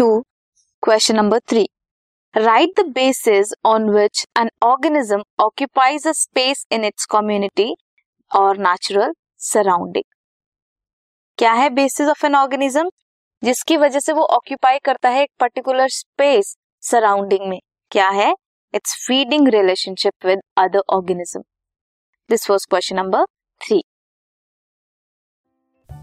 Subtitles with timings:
[0.00, 0.20] Two
[0.82, 1.68] question number three
[2.36, 7.74] write the basis on which an organism occupies a space in its community
[8.30, 10.04] और natural surrounding
[11.38, 12.90] क्या है basis of an organism
[13.44, 17.60] जिसकी वजह से वो occupy करता है एक पर्टिकुलर स्पेस सराउंडिंग में।
[17.90, 18.34] क्या है?
[18.74, 21.42] Its feeding relationship with other organism
[22.30, 23.24] this was question number